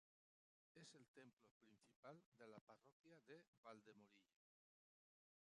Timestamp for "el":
0.95-1.05